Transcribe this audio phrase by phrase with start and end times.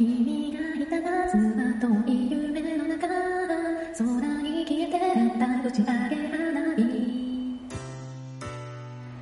[0.00, 0.59] 君が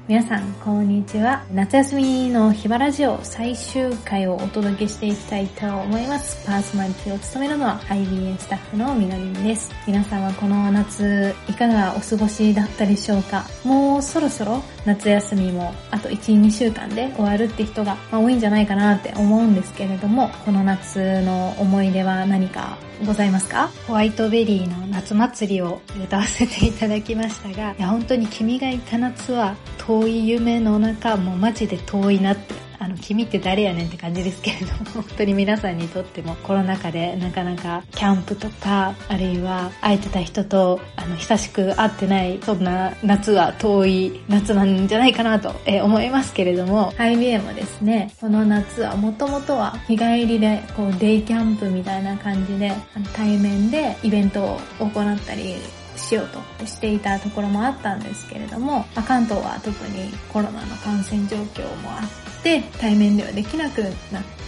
[0.08, 1.44] 皆さん、こんにちは。
[1.52, 6.46] 夏休みのヒバラジオ最終回をお届けしていきたいと思います。
[6.46, 9.70] パーソナリティを務めるのは IBN スタッフのみのりんです。
[9.86, 13.44] 皆さんはこの夏、いかがお過ごしだったでしょうか？
[13.64, 23.68] もうそろそろ夏休みもあと1、2週間で終わるって人が、まあ、多いんじゃないかなって思うんですけれども、この夏の思い出は何かございますか？
[23.86, 29.54] ホワイトベリーの夏祭りを歌わせていただきましたが、いや本当に君がいた夏は
[29.88, 52.72] 遠い夢の中もうマジで遠いなってあの、君って誰やねんって感じですけれども、 本当に皆さんにとってもコロナ禍でなかなかキャンプとか、あるいは会えてた人と、あの、親しく会ってない、そんな夏は遠い夏なんじゃないかなと、え思いますけれども、IBA もですね、この夏はもともとは日帰りで、こう、デイキャンプみたいな感じで、
[53.12, 55.56] 対面でイベントを行ったり、
[55.98, 62.00] しようとしていたところもあったんですけれども、まあ関東は特にコロナの感染状況もあ
[62.37, 63.92] って、対面ではできなくなっ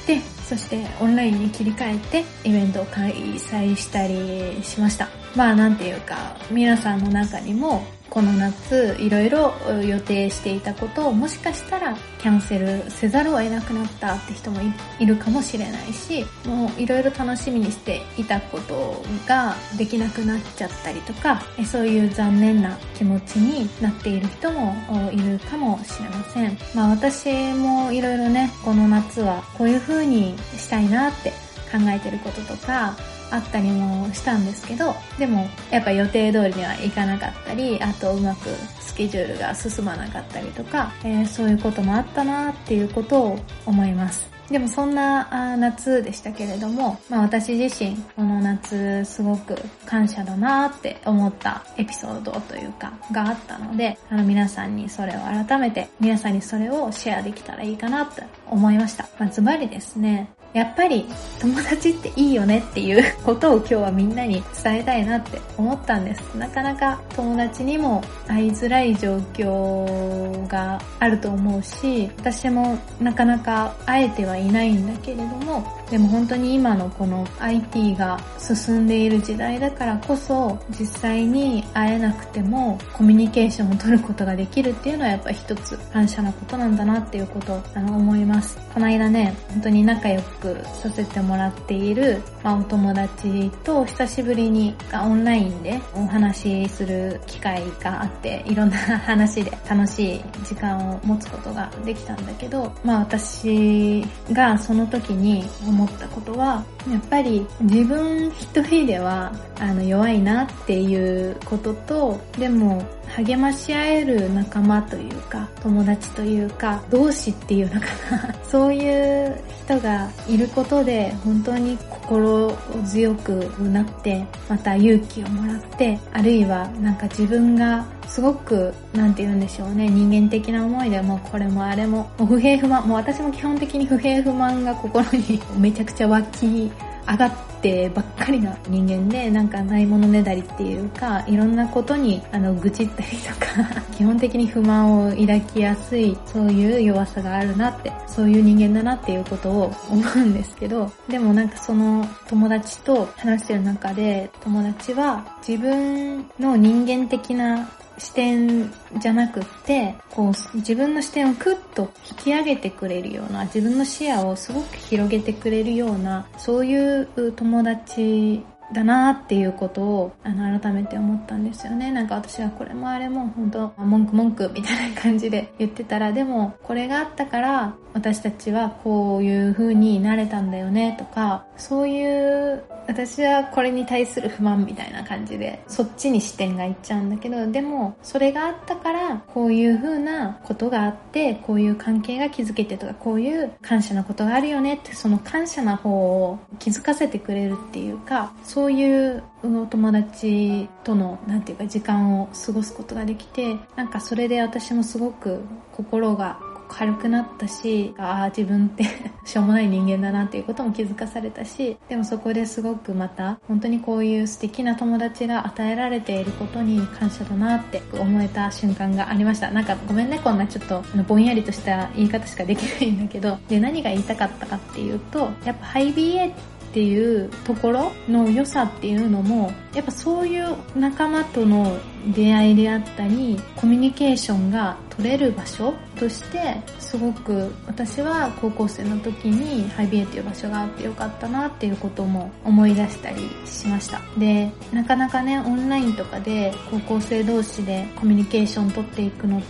[0.06, 5.08] て、そしてオンラインに切り替えてイベントを開催したりしました。
[5.36, 14.58] まあなんていうか、皆さんの中にもこの夏いろいろ予定していたことをもしかしたらキャンセルせざるを得なくなったって人も
[14.98, 24.74] いるかもしれないし、もういろいろ楽しみにしていたことができなくなっちゃったりとか、そういう残念な気持ちになっている人も
[25.12, 26.58] いるかもしれません。
[26.74, 31.30] まあ私もいろいろね、この夏はこういう風にしたいなって
[31.72, 32.96] 考えてることとか、
[33.30, 38.48] あったりもしたんですけど、でもやっぱ予定通りにはいかなかったり、あとうまく
[38.80, 44.28] スケジュールが進まなかったりとか、えーそういうこともあったなっていうことを思います。
[44.50, 49.54] でもそんな夏でしたけれども、まあ私自身、この夏すごく
[49.86, 59.08] 感謝だなって思ったエピソードというか、があったので、あの皆さんにそれを改めて、皆さんにそれをシェアできたらいいかなって思いました。
[59.20, 61.06] まあズバリですね、やっぱり
[61.40, 66.20] 友達っていいよねっていう ことを今日はみんなに伝えたいなって思ったんです。
[66.36, 88.56] なかなか友達にも会いづらい状況があると思うし、私もなかなか会えてはいないんだけれども、でも本当に今のこの IT が進んでいる時代だからこそ、実際に会えなくてもコミュニケーションを取ることができるっていうのはやっぱ一つ感謝なことなんだなっていうことをあの思います。
[88.72, 112.84] この間ね、本当に仲良くさせてもらっている、まあ、お友達と久しぶりにオンラインでお話しする機会があって、いろんな話で楽しい時間を持つことができたんだけど、まあ私がその時に思思ったことは、やっぱり自分一人ではあの弱いなっていうことと、でも
[113.16, 118.34] 励まし合える仲間というか、友達というか、同志っていうのかな。
[118.44, 123.30] そういう人がいることで、本当に心強く
[123.60, 136.70] なって、また勇気をもらって、あるいはなんか自分がすごく、なんて言うんでしょうね、人間的な思いでもうこれもあれも、もう不平不満、もう私も基本的に不平不満が心に めちゃくちゃ湧き
[137.08, 137.32] 上がっ
[137.62, 157.68] てばっかりな人間で、なんかないものねだりっていうか、いろんなことにあの愚痴ったりとか、 基本的に不満を抱きやすい、そういう弱さがあるなって、そういう人間だなっていうことを思うんですけど、でもなんかその友達と話してる中で、友達は自分の人間的な
[158.00, 171.90] 視点じゃなくって、こう、自分の視点をクッと引き上げてくれるような、自分の視野をすごく広げてくれるような、そういう友達だなっていうことをあの改めて思ったんですよね。
[171.90, 205.40] なんか私はこれもあれも本当文句文句みたいな感じで言ってたらでもこれがあったから私たちはこういう風になれたんだよねとかそういう私はこれに対する不満みたいな感じでそっちに視点がいっちゃうんだけどでもそれがあったからこういう風なことがあってこういう関係が築けてとかこういう感謝なことがあるよねってその感謝な方を気づかせてくれるっていうかそそういうお友達とのなんていうか時間を過ごすことができてなんかそれで私もすごく
[205.72, 208.84] 心が軽くなったし、ああ、自分って
[209.24, 219.50] しょうもない人間だなっていうことも気づかされたし、でもそこですごくまた、本当にこういう素敵な友達が与えられていることに感謝だなって思えた瞬間がありました。
[219.50, 231.76] なんかごめんね、こんなちょっとぼんやりとした言い方しかできないんだけど、で、何が言いたかったかっていうと、やっぱハイ BA ってっていうところの良さっていうのも、やっぱそういう仲間との
[232.08, 244.00] 出会いであったり、コミュニケーションが取れる場所として、すごく私は高校生の時にハイビエっていう場所があってよかったなっていうことも思い出したりしました。
[244.18, 249.46] で、なかなかね、オンラインとかで高校生同士でコミュニケーション取っていくのって、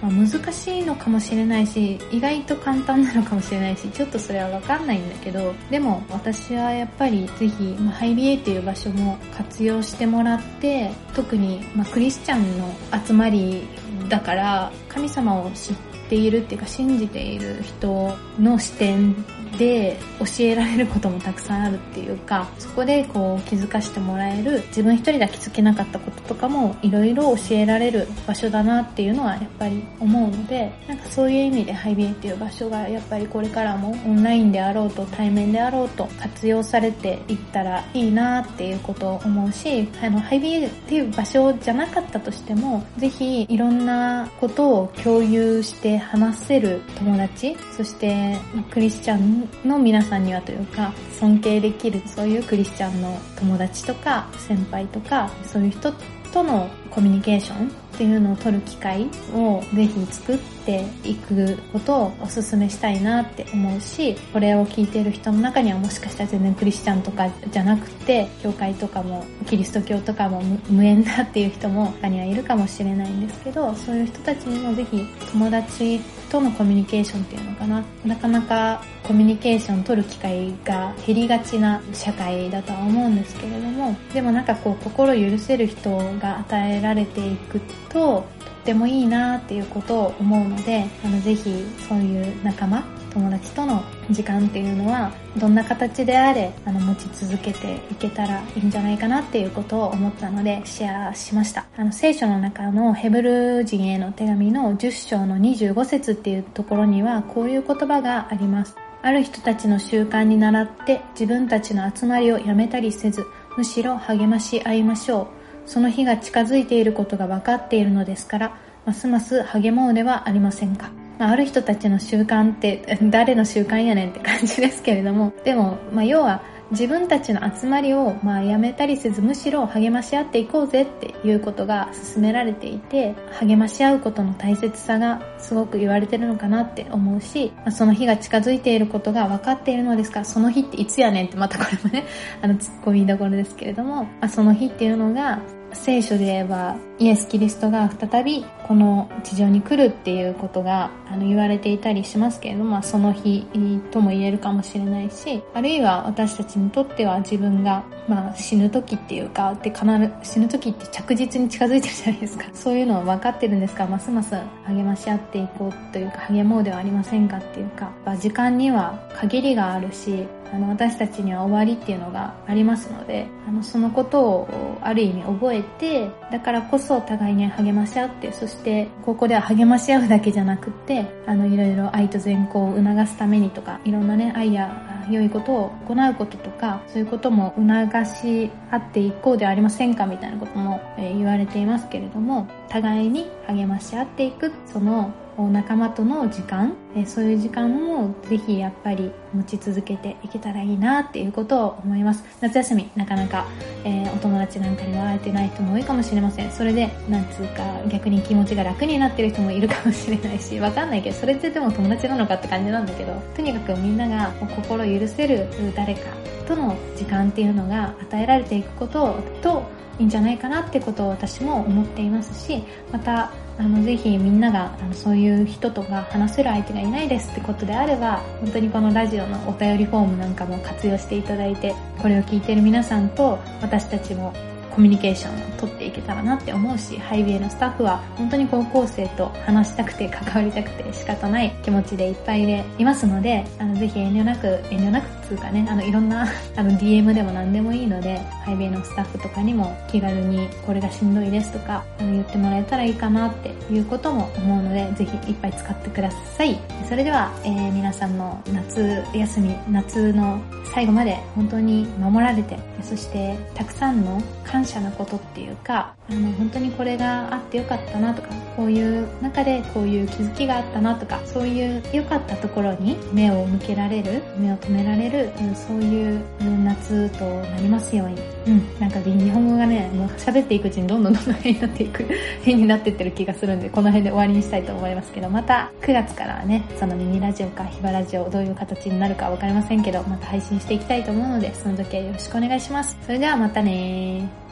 [0.00, 12.74] まあ、難しいのかもしれないし、意外と簡単なのかもしれないし、ちょっとそれはわかんないんだけど、でも私はやっぱりぜひ、まあ、ハイビエっていう場所も活用してもらって、特に、まあ、クリスチャンの
[13.06, 13.66] 集まり
[14.08, 15.72] だから神様を知
[16.06, 19.14] っているっていうか信じている人の視点
[19.58, 48.36] で教えられることもたくさんあるっていうか、そこでこう気づかしてもらえる、自分一人では気づけなかったこととかもいろいろ教えられる場所だなっていうのはやっぱり思うので、なんかそういう意味でハイビエっていう場所がやっぱりこれからもオンラインであろうと対面であろうと活用されていったらいいなっていうことを思うし、あの、ハイビエっていう場所じゃなかったとしても、ぜひいろんなことを共有して話せる友達、そして
[48.70, 55.92] クリスチャンの皆さんにはというか、尊敬できるそういうクリスチャンの友達とか先輩とか、そういう人
[56.36, 76.00] とのコミュニケーションっていうのを取る機会をぜひ作っていくことをお勧めしたいなって思うし、これを聞いている人の中にはもしかしたら全然クリスチャンとかじゃなくて、教会とかもキリスト教とかも無縁だっていう人も他にはいるかもしれないんですけど、そういう人たちにもぜひ友達
[76.36, 77.82] とのコミュニケーションっていうのかな。
[78.04, 88.24] なかなかコミュニケーション取る機会が減りがちな社会だとは思うんですけれども、でもなんかこう心許せる人が与えられていくと、とっ
[88.66, 92.84] てもいいなっていうことを思うので、あのぜひそういう仲間、
[93.16, 101.64] 友達との時間っていうのはどんな形であれあの持ち続けていけたらいいんじゃないかなっていうことを思ったのでシェアしました。
[101.78, 108.76] あの聖書の中のヘブル人への手紙の10章の25節っていうところにはこういう言葉があります。
[109.00, 113.24] ある人たちの習慣に倣って自分たちの集まりをやめたりせず、
[113.56, 115.26] むしろ励まし合いましょう。
[115.64, 120.90] その日が近づいていることが分かっているのですから、ますます励もうではありませんか。
[121.18, 126.42] まあ、ある人たちの習慣って 誰の習慣やねんって感じですけれども、でも、まあ、要は
[126.72, 142.04] 自分たちの集まりをまあやめたりせずむしろ励まし合っていこうぜっていうことが勧められていて励まし合うことの大切さがすごく言われてるのかなって思うし、まあ、その日が近づいていることが分かっているのですからその日っていつやねんってまたこれもね
[142.42, 145.40] あの突っ込みどころですけれども、まあ、その日っていうのが
[145.76, 153.46] 聖書で言えばイエス・キリストが再びこの地上に来るっていうことがあの言われていたりしますけれども、まあ、その日
[153.90, 162.46] とも言えるかもしれないし、あるいは私たちにとっては自分が、まあ、死ぬ時っていうか、で必ず死ぬ時って着実に近づいてるじゃないですか。
[162.54, 202.24] そういうのは分かってるんですが、ますます励まし合っていこうというか、励もうではありませんかっていうか、時間には限りがあるし、あの私たちには終わりっていうのがありますので、あのそのことをある意味覚えて、だからこそ互いに励まし合って、そしてここでは励まし合うだけじゃなくって、あのいろいろ愛と善行を促すためにとか、いろんなね、愛や良いことを行うこととか、そういうことも促し合っていこうではありませんかみたいなことも、言われていますけれども、互いに励まし合っていく、その仲間との時間、えそういう時間もぜひやっぱり持ち続けていけたらいいなっていうことを思います。
[202.40, 203.46] 夏休みなかなか、
[203.84, 206.50] えー、お友達なんかには会えてない人も多いかもしれません。
[206.50, 216.00] それで、なんつうか逆に気持ちが楽になってる人もいるかもしれないし、 わかんないけど、それってでも友達なのかって感じなんだけど、とにかくみんなが心許せる誰か
[216.48, 219.62] との時間っていうのが与えられていくことと、
[219.98, 222.62] いいんじゃないかなってことを私も思っていますし、
[222.92, 234.32] また、あの、ぜひみんなが、あの、そういう人とか話せる相手がいいないですってことであれば、本当にこのラジオのお便りフォームなんかも活用していただいて、これを聞いてる皆さんと私たちも
[234.76, 256.58] コミュニケーションを取っていけたらなって思うし、ハイビエのスタッフは本当に高校生と話したくて関わりたくて仕方ない気持ちでいっぱいでいますので、あの、ぜひ遠慮なく、遠慮なくつうかね、あの、いろんな、 あの、DM でも何でもいいので、ハイビエのスタッフとかにも気軽にこれがしんどいですとか、あの、言ってもらえたらいいかなっていうことも思うので、ぜひいっぱい使ってください。
[256.86, 260.38] それでは、えー、皆さんの夏休み、夏の
[260.72, 276.22] 最後まで本当に守られて、そしてたくさんの感謝のことっていうか、あの、本当にこれがあってよかったなとか、こういう中でこういう気づきがあったなとか、そういう良かったところに目を向けられる、目を止められる、そういう
[276.64, 278.36] 夏となりますように。
[278.46, 282.06] うん、なんか日本語がね、もう喋っていくうちにどんどんどんどん変になっていく、
[282.42, 292.96] 変になってってる気がするんで、この辺で終わりにしたいと思いますけど、また9月からはね、そのミニラジオかヒバラジオ、どういう形になるかわかりませんけど、また配信していきたいと思うので、その時はよろしくお願いします。
[293.04, 294.45] それではまたねー。